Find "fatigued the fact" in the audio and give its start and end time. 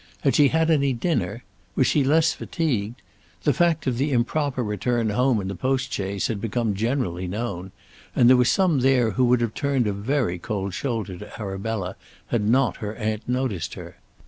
2.33-3.85